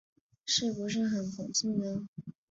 [0.47, 2.07] 是不是很讽刺呢？